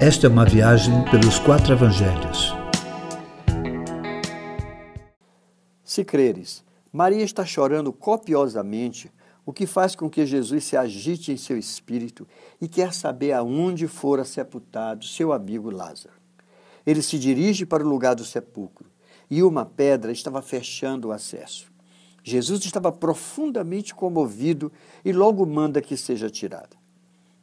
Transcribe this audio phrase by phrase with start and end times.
[0.00, 2.54] Esta é uma viagem pelos quatro evangelhos.
[5.82, 9.10] Se creres, Maria está chorando copiosamente,
[9.44, 12.28] o que faz com que Jesus se agite em seu espírito
[12.60, 16.14] e quer saber aonde fora sepultado seu amigo Lázaro.
[16.86, 18.86] Ele se dirige para o lugar do sepulcro
[19.28, 21.72] e uma pedra estava fechando o acesso.
[22.22, 24.70] Jesus estava profundamente comovido
[25.04, 26.76] e logo manda que seja tirada.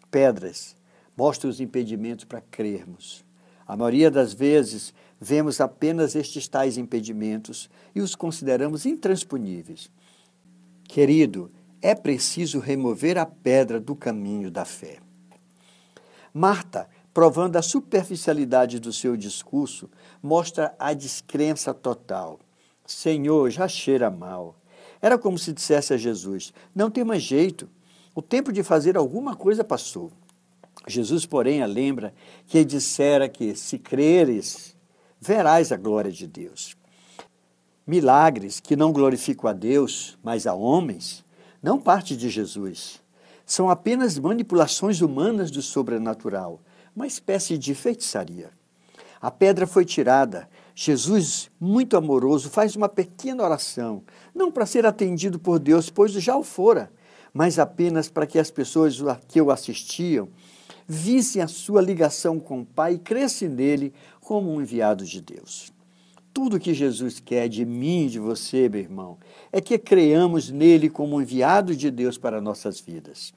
[0.10, 0.74] Pedras
[1.16, 3.24] mostram os impedimentos para crermos.
[3.68, 9.90] A maioria das vezes vemos apenas estes tais impedimentos e os consideramos intransponíveis.
[10.84, 11.50] Querido,
[11.82, 15.00] é preciso remover a pedra do caminho da fé.
[16.34, 19.90] Marta, provando a superficialidade do seu discurso,
[20.22, 22.40] mostra a descrença total.
[22.86, 24.56] Senhor, já cheira mal.
[25.02, 27.70] Era como se dissesse a Jesus: Não tem mais jeito,
[28.14, 30.12] o tempo de fazer alguma coisa passou.
[30.88, 32.14] Jesus, porém, a lembra
[32.46, 34.76] que dissera que, se creres,
[35.20, 36.78] verás a glória de Deus.
[37.88, 41.26] Milagres que não glorificam a Deus, mas a homens,
[41.62, 43.02] não parte de Jesus.
[43.46, 46.62] São apenas manipulações humanas do sobrenatural,
[46.96, 48.52] uma espécie de feitiçaria.
[49.22, 50.48] A pedra foi tirada.
[50.76, 56.36] Jesus, muito amoroso, faz uma pequena oração, não para ser atendido por Deus, pois já
[56.36, 56.92] o fora,
[57.34, 60.30] mas apenas para que as pessoas que o assistiam
[60.88, 65.74] vissem a sua ligação com o Pai e crescem nele como um enviado de Deus.
[66.34, 69.18] Tudo que Jesus quer de mim e de você, meu irmão,
[69.52, 73.34] é que creamos nele como enviado de Deus para nossas vidas.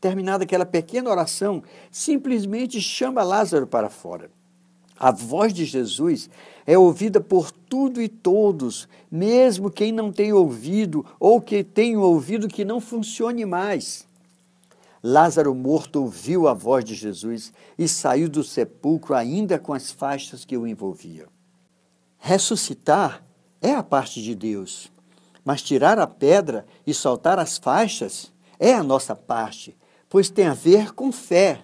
[0.00, 4.30] Terminada aquela pequena oração, simplesmente chama Lázaro para fora.
[4.98, 6.30] A voz de Jesus
[6.66, 12.48] é ouvida por tudo e todos, mesmo quem não tem ouvido ou que tem ouvido
[12.48, 14.06] que não funcione mais.
[15.08, 20.44] Lázaro morto ouviu a voz de Jesus e saiu do sepulcro ainda com as faixas
[20.44, 21.28] que o envolviam.
[22.18, 23.24] Ressuscitar
[23.62, 24.90] é a parte de Deus,
[25.44, 29.76] mas tirar a pedra e soltar as faixas é a nossa parte,
[30.08, 31.62] pois tem a ver com fé.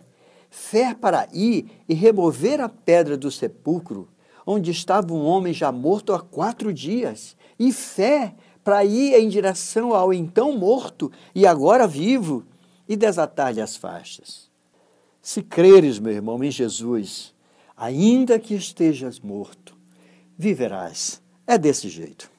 [0.49, 4.09] Fé para ir e remover a pedra do sepulcro,
[4.47, 9.97] onde estava um homem já morto há quatro dias, e fé para ir em direção
[9.97, 12.45] ao então morto e agora vivo,
[12.93, 14.51] e desatar-lhe as faixas.
[15.23, 17.35] Se creres, meu irmão, em Jesus,
[17.75, 19.75] ainda que estejas morto,
[20.37, 21.23] viverás.
[21.47, 22.31] É desse jeito.